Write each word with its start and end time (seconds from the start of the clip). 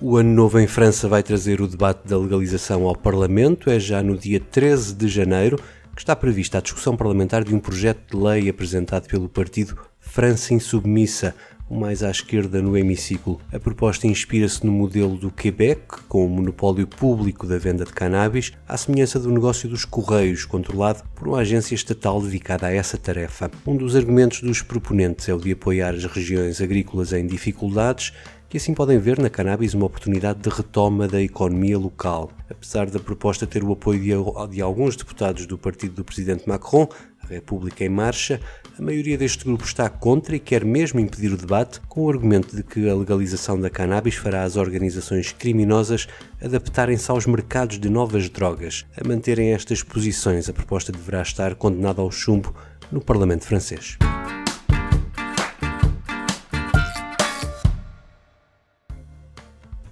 O 0.00 0.16
Ano 0.16 0.34
Novo 0.34 0.58
em 0.58 0.66
França 0.66 1.08
vai 1.08 1.22
trazer 1.22 1.60
o 1.60 1.68
debate 1.68 2.06
da 2.06 2.18
legalização 2.18 2.86
ao 2.86 2.96
Parlamento. 2.96 3.70
É 3.70 3.78
já 3.78 4.02
no 4.02 4.18
dia 4.18 4.40
13 4.40 4.94
de 4.94 5.08
janeiro 5.08 5.56
que 5.94 6.02
está 6.02 6.16
prevista 6.16 6.58
a 6.58 6.60
discussão 6.60 6.96
parlamentar 6.96 7.44
de 7.44 7.54
um 7.54 7.60
projeto 7.60 8.16
de 8.16 8.22
lei 8.22 8.48
apresentado 8.48 9.06
pelo 9.06 9.28
partido 9.28 9.78
França 10.00 10.52
Insubmissa, 10.52 11.34
o 11.68 11.74
mais 11.74 12.02
à 12.02 12.10
esquerda 12.10 12.60
no 12.60 12.76
hemiciclo. 12.76 13.40
A 13.52 13.58
proposta 13.58 14.06
inspira-se 14.06 14.64
no 14.64 14.72
modelo 14.72 15.16
do 15.16 15.30
Quebec, 15.30 16.02
com 16.08 16.26
o 16.26 16.28
monopólio 16.28 16.86
público 16.86 17.46
da 17.46 17.58
venda 17.58 17.84
de 17.84 17.92
cannabis, 17.92 18.52
à 18.68 18.76
semelhança 18.76 19.18
do 19.18 19.30
negócio 19.30 19.68
dos 19.68 19.84
Correios, 19.84 20.44
controlado 20.44 21.02
por 21.14 21.28
uma 21.28 21.38
agência 21.38 21.74
estatal 21.74 22.20
dedicada 22.20 22.66
a 22.66 22.72
essa 22.72 22.98
tarefa. 22.98 23.50
Um 23.66 23.76
dos 23.76 23.96
argumentos 23.96 24.40
dos 24.40 24.62
proponentes 24.62 25.28
é 25.28 25.34
o 25.34 25.38
de 25.38 25.52
apoiar 25.52 25.94
as 25.94 26.04
regiões 26.04 26.60
agrícolas 26.60 27.12
em 27.12 27.26
dificuldades 27.26 28.12
que 28.54 28.58
assim 28.58 28.72
podem 28.72 29.00
ver 29.00 29.18
na 29.18 29.28
cannabis 29.28 29.74
uma 29.74 29.86
oportunidade 29.86 30.38
de 30.38 30.48
retoma 30.48 31.08
da 31.08 31.20
economia 31.20 31.76
local. 31.76 32.30
Apesar 32.48 32.88
da 32.88 33.00
proposta 33.00 33.48
ter 33.48 33.64
o 33.64 33.72
apoio 33.72 34.00
de, 34.48 34.62
alguns 34.62 34.94
deputados 34.94 35.44
do 35.44 35.58
partido 35.58 35.94
do 35.94 36.04
presidente 36.04 36.48
Macron, 36.48 36.88
República 37.34 37.84
em 37.84 37.88
Marcha, 37.88 38.40
a 38.78 38.82
maioria 38.82 39.16
deste 39.16 39.44
grupo 39.44 39.64
está 39.64 39.88
contra 39.88 40.34
e 40.34 40.40
quer 40.40 40.64
mesmo 40.64 40.98
impedir 40.98 41.32
o 41.32 41.36
debate, 41.36 41.80
com 41.88 42.02
o 42.02 42.10
argumento 42.10 42.56
de 42.56 42.62
que 42.62 42.88
a 42.88 42.94
legalização 42.94 43.60
da 43.60 43.70
cannabis 43.70 44.14
fará 44.14 44.42
as 44.42 44.56
organizações 44.56 45.32
criminosas 45.32 46.08
adaptarem-se 46.42 47.10
aos 47.10 47.26
mercados 47.26 47.78
de 47.78 47.88
novas 47.88 48.28
drogas. 48.28 48.84
A 48.96 49.06
manterem 49.06 49.52
estas 49.52 49.82
posições, 49.82 50.48
a 50.48 50.52
proposta 50.52 50.90
deverá 50.90 51.22
estar 51.22 51.54
condenada 51.54 52.00
ao 52.00 52.10
chumbo 52.10 52.54
no 52.90 53.00
Parlamento 53.00 53.44
francês. 53.44 53.96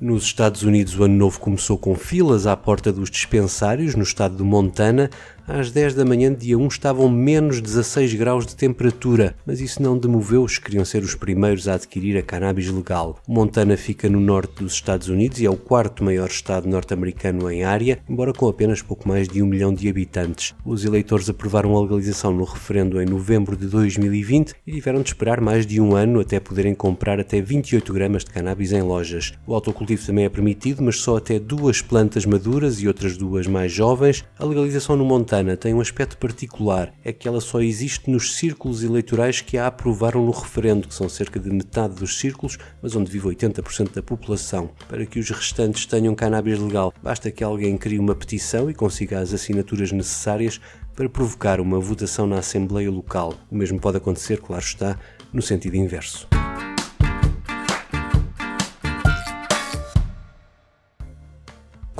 Nos 0.03 0.25
Estados 0.25 0.65
Unidos, 0.65 0.99
o 0.99 1.05
ano 1.05 1.15
novo 1.15 1.39
começou 1.39 1.79
com 1.79 1.95
filas 1.95 2.45
à 2.45 2.57
porta 2.57 2.93
dos 2.93 3.09
dispensários 3.09 3.95
no 3.95 4.03
estado 4.03 4.37
de 4.37 4.43
Montana, 4.43 5.09
às 5.47 5.73
10 5.73 5.95
da 5.95 6.05
manhã, 6.05 6.33
dia 6.33 6.57
1, 6.57 6.69
estavam 6.69 7.09
menos 7.09 7.61
16 7.61 8.15
graus 8.15 8.47
de 8.47 8.55
temperatura, 8.55 9.35
mas 9.45 9.61
isso 9.61 9.83
não 9.83 9.99
demoveu 9.99 10.45
os 10.45 10.57
que 10.57 10.67
queriam 10.67 10.85
ser 10.85 11.03
os 11.03 11.17
primeiros 11.17 11.67
a 11.67 11.75
adquirir 11.75 12.17
a 12.17 12.23
cannabis 12.23 12.69
legal. 12.71 13.19
Montana 13.27 13.77
fica 13.77 14.09
no 14.09 14.21
norte 14.21 14.63
dos 14.63 14.75
Estados 14.75 15.09
Unidos 15.09 15.41
e 15.41 15.47
é 15.47 15.51
o 15.51 15.57
quarto 15.57 16.05
maior 16.05 16.29
estado 16.29 16.69
norte-americano 16.69 17.51
em 17.51 17.65
área, 17.65 17.99
embora 18.09 18.33
com 18.33 18.49
apenas 18.49 18.83
pouco 18.83 19.09
mais 19.09 19.29
de 19.29 19.43
um 19.43 19.47
milhão 19.47 19.75
de 19.75 19.89
habitantes. 19.89 20.55
Os 20.65 20.85
eleitores 20.85 21.29
aprovaram 21.29 21.77
a 21.77 21.83
legalização 21.83 22.33
no 22.33 22.45
referendo 22.45 23.03
em 23.03 23.07
novembro 23.07 23.57
de 23.57 23.67
2020 23.67 24.55
e 24.65 24.73
tiveram 24.73 25.03
de 25.03 25.09
esperar 25.09 25.41
mais 25.41 25.67
de 25.67 25.81
um 25.81 25.97
ano 25.97 26.21
até 26.21 26.39
poderem 26.39 26.75
comprar 26.75 27.19
até 27.19 27.41
28 27.41 27.93
gramas 27.93 28.25
de 28.25 28.31
cannabis 28.31 28.73
em 28.73 28.83
lojas. 28.83 29.33
O 29.45 29.55
autocultivo 29.55 30.07
também 30.07 30.25
é 30.25 30.29
permitido, 30.29 30.83
mas 30.83 30.97
só 30.97 31.17
até 31.17 31.41
duas 31.41 31.83
plantas 31.83 32.25
maduras 32.25 32.81
e 32.81 32.87
outras 32.87 33.17
duas 33.17 33.49
mais 33.49 33.73
jovens. 33.73 34.25
A 34.39 34.45
legalização 34.45 34.97
no 34.97 35.05
Montana 35.05 35.32
Montana 35.33 35.57
tem 35.57 35.73
um 35.73 35.81
aspecto 35.81 36.19
particular, 36.19 36.93
é 37.03 37.11
que 37.11 37.27
ela 37.27 37.41
só 37.41 37.63
existe 37.63 38.11
nos 38.11 38.37
círculos 38.37 38.85
eleitorais 38.85 39.41
que 39.41 39.57
a 39.57 39.67
aprovaram 39.67 40.27
no 40.27 40.31
referendo, 40.31 40.87
que 40.87 40.95
são 40.95 41.09
cerca 41.09 41.41
de 41.41 41.49
metade 41.49 41.95
dos 41.95 42.21
círculos, 42.21 42.59
mas 42.83 42.95
onde 42.95 43.11
vive 43.11 43.29
80% 43.29 43.95
da 43.95 44.03
população. 44.03 44.69
Para 44.87 45.07
que 45.07 45.19
os 45.19 45.31
restantes 45.31 45.87
tenham 45.87 46.15
cannabis 46.15 46.59
legal, 46.59 46.93
basta 47.03 47.31
que 47.31 47.43
alguém 47.43 47.79
crie 47.79 47.99
uma 47.99 48.15
petição 48.15 48.69
e 48.69 48.75
consiga 48.75 49.21
as 49.21 49.33
assinaturas 49.33 49.91
necessárias 49.91 50.61
para 50.95 51.09
provocar 51.09 51.63
uma 51.63 51.81
votação 51.81 52.27
na 52.27 52.39
Assembleia 52.41 52.91
Local. 52.91 53.33
O 53.51 53.57
mesmo 53.57 53.81
pode 53.81 53.97
acontecer, 53.97 54.39
claro 54.39 54.63
está, 54.63 54.99
no 55.33 55.41
sentido 55.41 55.77
inverso. 55.77 56.29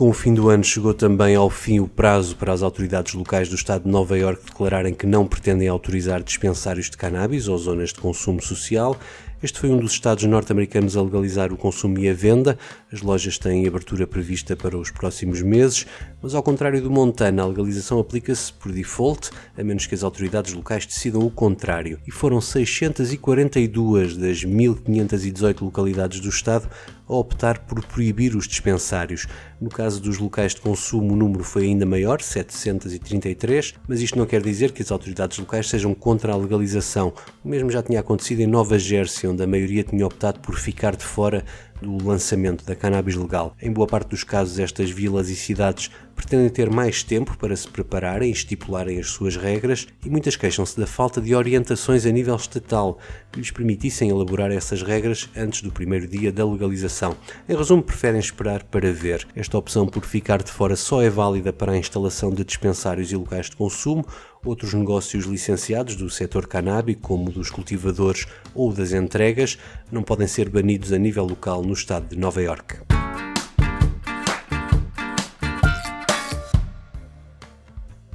Com 0.03 0.11
o 0.11 0.13
fim 0.13 0.35
do 0.35 0.49
ano 0.49 0.65
chegou 0.65 0.93
também 0.93 1.37
ao 1.37 1.49
fim 1.49 1.79
o 1.79 1.87
prazo 1.87 2.35
para 2.35 2.53
as 2.53 2.61
autoridades 2.61 3.15
locais 3.15 3.49
do 3.49 3.55
Estado 3.55 3.85
de 3.85 3.89
Nova 3.89 4.19
Iorque 4.19 4.47
declararem 4.47 4.93
que 4.93 5.07
não 5.07 5.25
pretendem 5.25 5.69
autorizar 5.69 6.25
dispensários 6.25 6.91
de 6.91 6.97
cannabis 6.97 7.47
ou 7.47 7.57
zonas 7.57 7.91
de 7.91 8.01
consumo 8.01 8.43
social. 8.43 8.97
Este 9.43 9.59
foi 9.59 9.71
um 9.71 9.79
dos 9.79 9.91
estados 9.91 10.23
norte-americanos 10.23 10.97
a 10.97 11.03
legalizar 11.03 11.53
o 11.53 11.57
consumo 11.57 11.99
e 11.99 12.09
a 12.09 12.15
venda. 12.15 12.57
As 12.93 13.03
lojas 13.03 13.39
têm 13.39 13.67
abertura 13.67 14.07
prevista 14.07 14.55
para 14.55 14.79
os 14.79 14.93
próximos 14.93 15.43
meses, 15.43 15.85
mas 16.23 16.33
ao 16.33 16.45
contrário 16.45 16.81
do 16.81 16.89
Montana, 16.89 17.43
a 17.43 17.47
legalização 17.47 17.99
aplica-se 17.99 18.53
por 18.53 18.71
default, 18.71 19.31
a 19.59 19.65
menos 19.65 19.85
que 19.85 19.97
as 19.97 20.05
autoridades 20.05 20.53
locais 20.53 20.87
decidam 20.87 21.23
o 21.23 21.31
contrário. 21.31 21.99
E 22.07 22.13
foram 22.13 22.41
642 22.41 24.17
das 24.17 24.45
1518 24.45 25.65
localidades 25.65 26.21
do 26.21 26.29
estado 26.29 26.69
a 27.09 27.15
optar 27.15 27.59
por 27.61 27.85
proibir 27.85 28.35
os 28.37 28.47
dispensários. 28.47 29.27
No 29.61 29.69
caso 29.69 30.01
dos 30.01 30.19
locais 30.19 30.55
de 30.55 30.61
consumo, 30.61 31.13
o 31.13 31.17
número 31.17 31.45
foi 31.45 31.65
ainda 31.65 31.85
maior, 31.85 32.21
733, 32.21 33.75
mas 33.87 34.01
isto 34.01 34.19
não 34.19 34.27
quer 34.27 34.41
dizer 34.41 34.73
que 34.73 34.83
as 34.83 34.91
autoridades 34.91 35.39
locais 35.39 35.69
sejam 35.69 35.95
contra 35.95 36.33
a 36.33 36.37
legalização. 36.37 37.13
O 37.45 37.49
mesmo 37.49 37.71
já 37.71 37.83
tinha 37.83 38.01
acontecido 38.01 38.41
em 38.41 38.47
Nova 38.47 38.79
Jersey, 38.79 39.29
onde 39.33 39.43
a 39.43 39.47
maioria 39.47 39.83
tinha 39.83 40.07
optado 40.07 40.41
por 40.41 40.57
ficar 40.57 40.95
de 40.95 41.05
fora 41.05 41.45
do 41.83 42.07
lançamento 42.07 42.65
da 42.65 42.77
cannabis 42.77 43.17
legal. 43.17 43.57
Em 43.61 43.73
boa 43.73 43.87
parte 43.87 44.11
dos 44.11 44.23
casos, 44.23 44.59
estas 44.59 44.91
vilas 44.91 45.29
e 45.29 45.35
cidades 45.35 45.91
pretendem 46.15 46.49
ter 46.49 46.71
mais 46.71 47.03
tempo 47.03 47.37
para 47.37 47.57
se 47.57 47.67
prepararem 47.67 48.29
e 48.29 48.33
estipularem 48.33 49.01
as 49.01 49.09
suas 49.09 49.37
regras 49.37 49.89
e 50.05 50.09
muitas 50.09 50.37
queixam-se 50.37 50.79
da 50.79 50.87
falta 50.87 51.21
de 51.21 51.35
orientações 51.35 52.07
a 52.07 52.11
nível 52.11 52.37
estatal 52.37 52.99
que 53.33 53.41
lhes 53.41 53.51
permitissem 53.51 54.11
elaborar 54.11 54.53
essas 54.53 54.83
regras 54.83 55.29
antes 55.37 55.63
do 55.63 55.73
primeiro 55.73 56.07
dia 56.07 56.31
da 56.31 56.47
legalização. 56.47 57.17
Em 57.49 57.57
resumo, 57.57 57.83
preferem 57.83 58.21
esperar 58.21 58.63
para 58.65 58.93
ver. 58.93 59.27
Esta 59.35 59.59
opção 59.59 59.87
por 59.87 60.05
ficar 60.05 60.43
de 60.43 60.53
fora 60.53 60.77
só 60.77 61.03
é 61.03 61.11
válida 61.11 61.53
para 61.53 61.73
a 61.73 61.79
instalação 61.79 62.31
de 62.31 62.45
dispensários 62.45 63.11
e 63.11 63.17
locais 63.17 63.51
de 63.51 63.57
consumo 63.57 64.07
Outros 64.45 64.75
negócios 64.75 65.25
licenciados 65.25 65.95
do 65.95 66.11
setor 66.11 66.49
canábico, 66.49 67.01
como 67.01 67.31
dos 67.31 67.49
cultivadores 67.49 68.27
ou 68.53 68.73
das 68.73 68.93
entregas, 68.93 69.57
não 69.91 70.03
podem 70.03 70.27
ser 70.27 70.49
banidos 70.49 70.93
a 70.93 70.99
nível 70.99 71.25
local 71.25 71.63
no 71.63 71.73
estado 71.73 72.09
de 72.09 72.19
Nova 72.19 72.43
Iorque. 72.43 72.79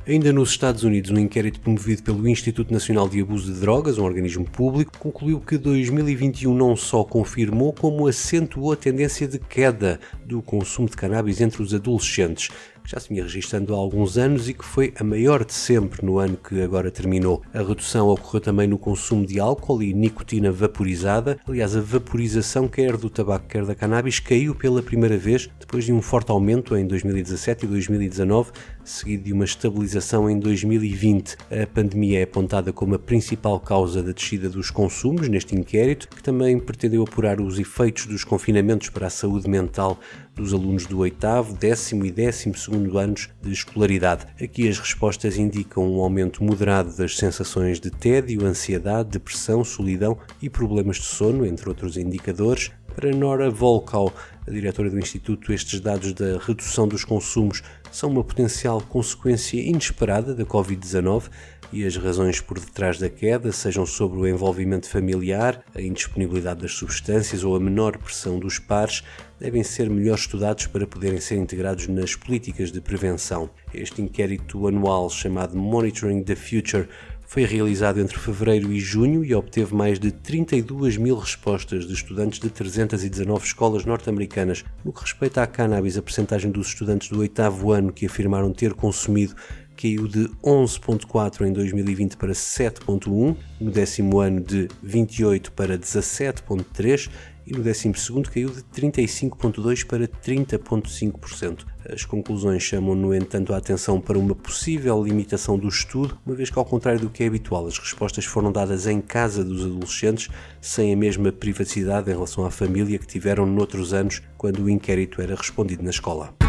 Ainda 0.06 0.32
nos 0.32 0.52
Estados 0.52 0.84
Unidos, 0.84 1.12
um 1.12 1.18
inquérito 1.18 1.60
promovido 1.60 2.02
pelo 2.02 2.26
Instituto 2.30 2.74
Nacional 2.74 3.10
de 3.10 3.22
Abuso 3.22 3.54
de 3.54 3.60
Drogas, 3.60 3.98
um 3.98 4.06
organismo 4.06 4.46
público, 4.46 4.98
concluiu 4.98 5.40
que 5.42 5.58
2021 5.58 6.54
não 6.54 6.78
só 6.78 7.04
confirmou, 7.04 7.74
como 7.74 8.08
acentuou 8.08 8.72
a 8.72 8.78
tendência 8.78 9.28
de 9.28 9.38
queda 9.38 10.00
do 10.26 10.42
consumo 10.42 10.90
de 10.90 10.96
cannabis 10.96 11.42
entre 11.42 11.62
os 11.62 11.74
adolescentes, 11.74 12.50
que 12.88 12.92
já 12.92 13.02
se 13.02 13.10
vinha 13.10 13.24
registrando 13.24 13.76
há 13.76 13.78
alguns 13.78 14.18
anos 14.18 14.48
e 14.48 14.54
que 14.54 14.64
foi 14.64 14.94
a 14.98 15.04
maior 15.04 15.44
de 15.44 15.54
sempre 15.54 16.06
no 16.06 16.20
ano 16.20 16.38
que 16.38 16.62
agora 16.62 16.90
terminou. 16.90 17.42
A 17.54 17.62
redução 17.62 18.08
ocorreu 18.08 18.40
também 18.40 18.66
no 18.66 18.78
consumo 18.78 19.26
de 19.26 19.42
álcool 19.42 19.84
e 19.84 19.94
nicotina 19.94 20.54
vaporizada. 20.54 21.38
Aliás, 21.46 21.76
a 21.76 21.82
vaporização, 21.82 22.66
quer 22.66 22.96
do 22.96 23.10
tabaco, 23.10 23.46
quer 23.46 23.66
da 23.66 23.76
cannabis, 23.76 24.22
caiu 24.22 24.56
pela 24.56 24.82
primeira 24.82 25.18
vez 25.18 25.50
depois 25.60 25.84
de 25.84 25.92
um 25.92 26.02
forte 26.02 26.32
aumento 26.32 26.78
em 26.78 26.88
2017 26.88 27.66
e 27.66 27.68
2019, 27.68 28.52
seguido 28.86 29.26
de 29.26 29.34
uma 29.34 29.44
estabilização 29.44 30.30
em 30.30 30.40
2020. 30.40 31.36
A 31.52 31.68
pandemia 31.68 32.22
é 32.22 32.24
apontada 32.24 32.72
como 32.72 32.96
a 32.96 33.00
principal 33.00 33.60
causa 33.60 34.02
da 34.02 34.14
descida 34.14 34.50
dos 34.50 34.72
consumos 34.72 35.28
neste 35.28 35.54
inquérito, 35.54 36.08
que 36.08 36.24
também 36.24 36.58
pretendeu 36.58 37.04
apurar 37.04 37.42
os 37.42 37.60
efeitos 37.60 38.06
dos 38.06 38.24
confinamentos 38.24 38.88
para 38.88 39.08
a 39.08 39.10
saúde 39.10 39.50
mental 39.50 40.00
dos 40.38 40.54
alunos 40.54 40.86
do 40.86 41.00
oitavo, 41.00 41.54
décimo 41.58 42.06
e 42.06 42.12
décimo 42.12 42.56
segundo 42.56 42.98
anos 42.98 43.30
de 43.42 43.52
escolaridade. 43.52 44.28
Aqui 44.42 44.70
as 44.70 44.78
respostas 44.78 45.36
indicam 45.36 45.84
um 45.84 46.00
aumento 46.00 46.44
moderado 46.44 46.96
das 46.96 47.18
sensações 47.18 47.80
de 47.80 47.90
tédio, 47.90 48.46
ansiedade, 48.46 49.10
depressão, 49.10 49.64
solidão 49.64 50.18
e 50.42 50.50
problemas 50.50 50.98
de 50.98 51.06
sono, 51.06 51.46
entre 51.46 51.68
outros 51.68 51.98
indicadores. 51.98 52.72
Para 52.96 53.12
Nora 53.12 53.50
Volkow, 53.50 54.14
a 54.48 54.52
diretora 54.52 54.90
do 54.90 54.98
Instituto, 54.98 55.52
estes 55.52 55.80
dados 55.80 56.14
da 56.14 56.40
redução 56.40 56.88
dos 56.88 57.04
consumos 57.04 57.62
são 57.98 58.12
uma 58.12 58.24
potencial 58.24 58.80
consequência 58.80 59.60
inesperada 59.60 60.36
da 60.36 60.46
Covid-19 60.46 61.32
e 61.74 61.84
as 61.84 61.98
razões 61.98 62.40
por 62.40 62.60
detrás 62.60 63.00
da 63.00 63.10
queda, 63.10 63.52
sejam 63.52 63.88
sobre 63.88 64.20
o 64.20 64.28
envolvimento 64.28 64.88
familiar, 64.88 65.64
a 65.74 65.82
indisponibilidade 65.82 66.62
das 66.62 66.74
substâncias 66.74 67.44
ou 67.44 67.56
a 67.56 67.60
menor 67.60 67.98
pressão 67.98 68.38
dos 68.38 68.60
pares, 68.60 69.04
devem 69.40 69.64
ser 69.64 69.90
melhor 69.90 70.14
estudados 70.14 70.68
para 70.68 70.86
poderem 70.86 71.20
ser 71.20 71.38
integrados 71.38 71.88
nas 71.88 72.16
políticas 72.16 72.72
de 72.72 72.80
prevenção. 72.80 73.50
Este 73.74 74.00
inquérito 74.00 74.68
anual 74.68 75.10
chamado 75.10 75.58
Monitoring 75.58 76.22
the 76.22 76.36
Future 76.36 76.88
foi 77.28 77.44
realizado 77.44 78.00
entre 78.00 78.18
fevereiro 78.18 78.72
e 78.72 78.80
junho 78.80 79.24
e 79.24 79.36
obteve 79.36 79.76
mais 79.76 80.00
de 80.00 80.12
32 80.12 80.96
mil 80.96 81.18
respostas 81.18 81.86
de 81.86 81.94
estudantes 81.94 82.40
de 82.40 82.50
319 82.50 83.46
escolas 83.46 83.86
norte-americanas. 83.86 84.64
No 84.84 84.94
que 84.94 85.02
respeita 85.02 85.44
à 85.44 85.46
cannabis, 85.46 85.98
a 85.98 86.02
percentagem 86.02 86.50
dos 86.50 86.70
estudantes 86.70 87.10
do 87.10 87.20
oitavo 87.20 87.74
ano 87.74 87.92
que 87.92 88.06
afirmaram 88.06 88.54
ter 88.54 88.74
consumido 88.74 89.36
caiu 89.76 90.08
de 90.08 90.28
11,4 90.44 91.46
em 91.46 91.54
2020 91.54 92.18
para 92.18 92.32
7,1, 92.32 93.38
no 93.60 93.72
décimo 93.72 94.20
ano 94.20 94.42
de 94.42 94.68
28 94.82 95.52
para 95.52 95.78
17,3 95.78 97.10
e 97.48 97.54
no 97.54 97.64
décimo 97.64 97.96
segundo 97.96 98.30
caiu 98.30 98.50
de 98.50 98.62
35,2 98.64 99.86
para 99.86 100.06
30,5%. 100.06 101.66
As 101.90 102.04
conclusões 102.04 102.62
chamam, 102.62 102.94
no 102.94 103.16
entanto, 103.16 103.54
a 103.54 103.58
atenção 103.58 104.02
para 104.02 104.20
uma 104.20 104.36
possível 104.36 105.02
limitação 105.02 105.58
do 105.58 105.70
estudo, 105.70 106.18
uma 106.26 106.36
vez 106.36 106.50
que, 106.50 106.60
ao 106.60 106.66
contrário 106.66 107.00
do 107.00 107.10
que 107.10 107.24
é 107.24 107.28
habitual, 107.28 107.66
as 107.66 107.80
respostas 107.80 108.26
foram 108.26 108.52
dadas 108.52 108.86
em 108.86 109.00
casa 109.00 109.46
dos 109.46 109.66
adolescentes, 109.66 110.30
sem 110.60 110.94
a 110.94 110.98
mesma 110.98 111.32
privacidade 111.32 112.10
em 112.10 112.14
relação 112.14 112.46
à 112.46 112.52
família 112.52 113.00
que 113.00 113.08
tiveram 113.08 113.46
noutros 113.46 113.94
anos, 113.94 114.22
quando 114.38 114.64
o 114.64 114.70
inquérito 114.70 115.22
era 115.22 115.34
respondido 115.34 115.82
na 115.82 115.90
escola. 115.90 116.47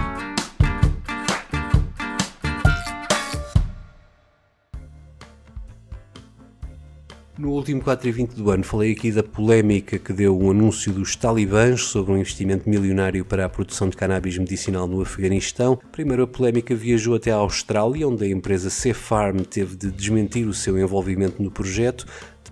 No 7.38 7.52
último 7.52 7.80
4 7.80 8.08
e 8.08 8.10
20 8.10 8.32
do 8.32 8.50
ano 8.50 8.64
falei 8.64 8.90
aqui 8.90 9.12
da 9.12 9.22
polémica 9.22 9.96
que 9.96 10.12
deu 10.12 10.36
o 10.36 10.50
anúncio 10.50 10.92
dos 10.92 11.14
talibãs 11.14 11.82
sobre 11.82 12.10
um 12.10 12.16
investimento 12.16 12.68
milionário 12.68 13.24
para 13.24 13.44
a 13.44 13.48
produção 13.48 13.88
de 13.88 13.96
cannabis 13.96 14.36
medicinal 14.36 14.88
no 14.88 15.00
Afeganistão. 15.00 15.78
Primeiro 15.92 16.24
a 16.24 16.26
polémica 16.26 16.74
viajou 16.74 17.14
até 17.14 17.30
a 17.30 17.36
Austrália, 17.36 18.08
onde 18.08 18.24
a 18.24 18.28
empresa 18.28 18.68
C-Farm 18.70 19.38
teve 19.48 19.76
de 19.76 19.88
desmentir 19.88 20.48
o 20.48 20.52
seu 20.52 20.76
envolvimento 20.76 21.40
no 21.40 21.48
projeto. 21.48 22.06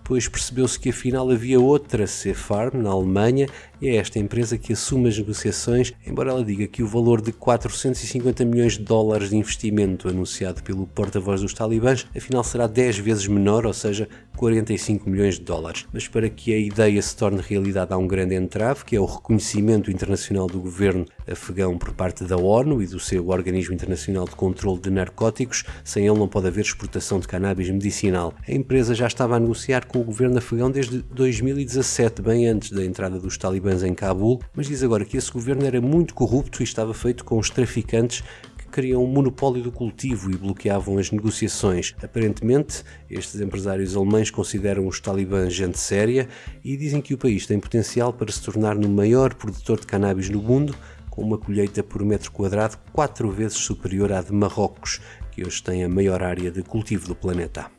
Depois 0.06 0.28
percebeu-se 0.28 0.78
que 0.78 0.90
afinal 0.90 1.28
havia 1.28 1.58
outra 1.58 2.06
C-Farm 2.06 2.80
na 2.80 2.90
Alemanha 2.90 3.48
e 3.80 3.88
é 3.88 3.96
esta 3.96 4.20
empresa 4.20 4.56
que 4.56 4.72
assume 4.72 5.08
as 5.08 5.18
negociações, 5.18 5.92
embora 6.06 6.30
ela 6.30 6.44
diga 6.44 6.66
que 6.66 6.82
o 6.82 6.86
valor 6.86 7.20
de 7.20 7.32
450 7.32 8.44
milhões 8.44 8.74
de 8.74 8.84
dólares 8.84 9.30
de 9.30 9.36
investimento 9.36 10.08
anunciado 10.08 10.62
pelo 10.62 10.86
porta-voz 10.86 11.42
dos 11.42 11.52
talibãs 11.52 12.06
afinal 12.16 12.42
será 12.44 12.66
10 12.68 12.98
vezes 12.98 13.26
menor, 13.26 13.66
ou 13.66 13.72
seja, 13.72 14.08
45 14.36 15.10
milhões 15.10 15.38
de 15.38 15.44
dólares. 15.44 15.86
Mas 15.92 16.06
para 16.06 16.30
que 16.30 16.54
a 16.54 16.58
ideia 16.58 17.00
se 17.02 17.16
torne 17.16 17.42
realidade 17.42 17.92
há 17.92 17.98
um 17.98 18.06
grande 18.06 18.34
entrave, 18.34 18.84
que 18.84 18.96
é 18.96 19.00
o 19.00 19.04
reconhecimento 19.04 19.90
internacional 19.90 20.46
do 20.46 20.60
governo 20.60 21.04
afegão 21.30 21.76
por 21.76 21.92
parte 21.92 22.24
da 22.24 22.36
ONU 22.36 22.82
e 22.82 22.86
do 22.86 23.00
seu 23.00 23.28
organismo 23.28 23.74
internacional 23.74 24.24
de 24.24 24.36
controle 24.36 24.80
de 24.80 24.90
narcóticos. 24.90 25.64
Sem 25.84 26.06
ele 26.06 26.18
não 26.18 26.28
pode 26.28 26.46
haver 26.46 26.62
exportação 26.62 27.18
de 27.18 27.26
cannabis 27.26 27.68
medicinal. 27.68 28.32
A 28.46 28.52
empresa 28.52 28.94
já 28.94 29.06
estava 29.06 29.36
a 29.36 29.40
negociar 29.40 29.86
com 29.86 29.95
o 30.00 30.04
governo 30.04 30.38
afegão 30.38 30.70
desde 30.70 31.02
2017, 31.02 32.22
bem 32.22 32.46
antes 32.46 32.70
da 32.70 32.84
entrada 32.84 33.18
dos 33.18 33.36
talibãs 33.36 33.82
em 33.82 33.94
Cabul, 33.94 34.40
mas 34.54 34.66
diz 34.66 34.82
agora 34.82 35.04
que 35.04 35.16
esse 35.16 35.30
governo 35.32 35.64
era 35.64 35.80
muito 35.80 36.14
corrupto 36.14 36.62
e 36.62 36.64
estava 36.64 36.94
feito 36.94 37.24
com 37.24 37.38
os 37.38 37.50
traficantes 37.50 38.22
queriam 38.76 39.02
um 39.02 39.06
monopólio 39.06 39.62
do 39.62 39.72
cultivo 39.72 40.30
e 40.30 40.36
bloqueavam 40.36 40.98
as 40.98 41.10
negociações. 41.10 41.94
Aparentemente, 42.02 42.84
estes 43.08 43.40
empresários 43.40 43.96
alemães 43.96 44.30
consideram 44.30 44.86
os 44.86 45.00
talibãs 45.00 45.54
gente 45.54 45.78
séria 45.78 46.28
e 46.62 46.76
dizem 46.76 47.00
que 47.00 47.14
o 47.14 47.18
país 47.18 47.46
tem 47.46 47.58
potencial 47.58 48.12
para 48.12 48.30
se 48.30 48.42
tornar 48.42 48.74
no 48.74 48.90
maior 48.90 49.32
produtor 49.32 49.80
de 49.80 49.86
cannabis 49.86 50.28
no 50.28 50.42
mundo, 50.42 50.76
com 51.08 51.22
uma 51.22 51.38
colheita 51.38 51.82
por 51.82 52.04
metro 52.04 52.30
quadrado 52.30 52.76
quatro 52.92 53.30
vezes 53.30 53.56
superior 53.56 54.12
à 54.12 54.20
de 54.20 54.32
Marrocos, 54.32 55.00
que 55.30 55.42
hoje 55.42 55.62
tem 55.62 55.82
a 55.82 55.88
maior 55.88 56.22
área 56.22 56.50
de 56.50 56.62
cultivo 56.62 57.08
do 57.08 57.14
planeta. 57.14 57.75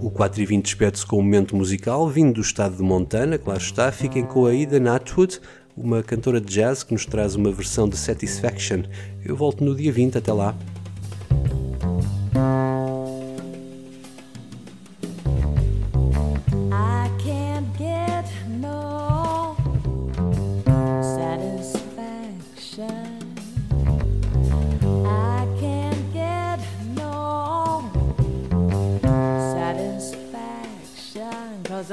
O 0.00 0.10
4 0.10 0.40
e 0.40 0.46
20 0.46 0.64
despede-se 0.64 1.04
com 1.04 1.18
um 1.18 1.22
momento 1.22 1.56
musical 1.56 2.08
vindo 2.08 2.34
do 2.34 2.40
estado 2.40 2.76
de 2.76 2.82
Montana, 2.82 3.36
que 3.36 3.48
lá 3.48 3.56
está. 3.56 3.90
Fiquem 3.90 4.24
com 4.24 4.46
a 4.46 4.54
Ida 4.54 4.78
Natwood, 4.78 5.40
uma 5.76 6.04
cantora 6.04 6.40
de 6.40 6.46
jazz 6.46 6.84
que 6.84 6.92
nos 6.92 7.04
traz 7.04 7.34
uma 7.34 7.50
versão 7.50 7.88
de 7.88 7.96
Satisfaction. 7.96 8.82
Eu 9.24 9.36
volto 9.36 9.64
no 9.64 9.74
dia 9.74 9.90
20, 9.90 10.18
até 10.18 10.32
lá. 10.32 10.56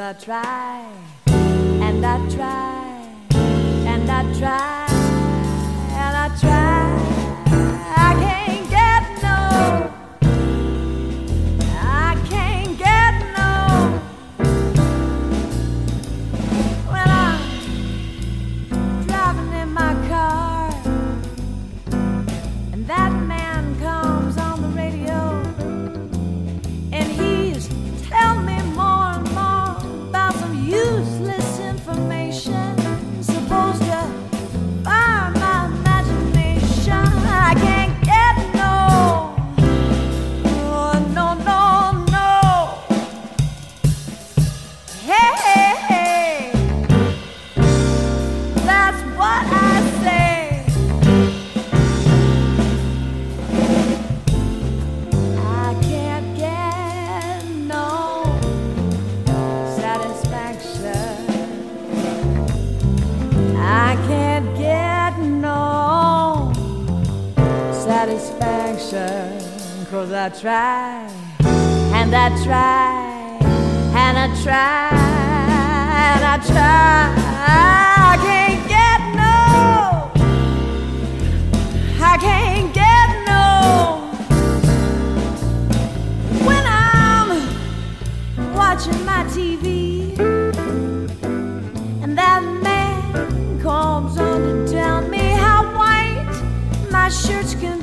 I 0.05 0.13
try 0.13 0.85
and 1.25 2.05
I 2.05 2.29
try 2.29 3.07
and 3.87 4.11
I 4.11 4.37
try 4.37 4.84
Cause 69.95 70.11
I 70.11 70.27
try 70.27 71.07
and 71.39 72.13
I 72.13 72.27
try 72.43 73.39
and 73.95 74.17
I 74.17 74.27
try 74.43 74.89
and 76.11 76.25
I 76.25 76.37
try. 76.45 77.15
I 77.47 78.17
can't 78.27 78.67
get 78.67 78.99
no. 79.15 80.11
I 82.03 82.17
can't 82.17 82.73
get 82.73 83.09
no 83.31 84.11
when 86.45 86.65
I'm 86.67 87.29
watching 88.53 89.05
my 89.05 89.23
TV 89.29 90.19
and 92.03 92.17
that 92.17 92.43
man 92.61 93.61
comes 93.61 94.19
on 94.19 94.41
to 94.41 94.67
tell 94.69 95.07
me 95.07 95.29
how 95.29 95.63
white 95.77 96.27
my 96.91 97.07
shirts 97.07 97.53
he 97.53 97.74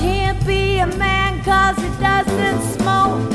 can't 0.00 0.46
be 0.46 0.78
a 0.78 0.86
man 0.86 1.42
cause 1.44 1.76
he 1.76 1.90
doesn't 2.00 2.62
smoke 2.76 3.30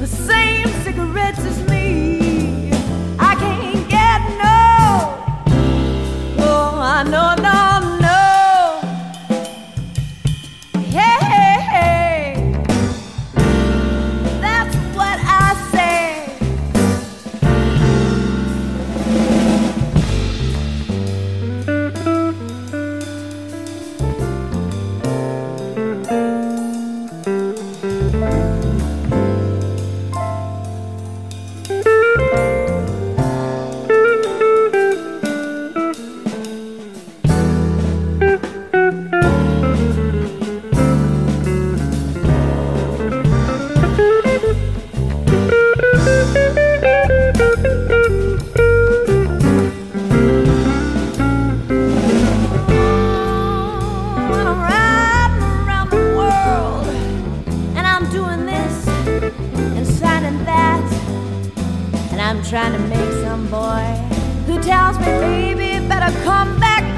the 0.00 0.06
same 0.06 0.66
cigarettes 0.82 1.38
as 1.38 1.58
me. 1.70 2.72
I 3.18 3.34
can't 3.36 3.88
get 3.88 4.20
no. 4.42 4.58
Oh, 6.44 6.80
I 6.82 7.04
know 7.04 7.37
trying 62.44 62.72
to 62.72 62.78
make 62.88 63.12
some 63.24 63.48
boy 63.48 63.86
who 64.44 64.62
tells 64.62 64.98
me, 64.98 65.06
baby, 65.06 65.88
better 65.88 66.12
come 66.24 66.60
back 66.60 66.97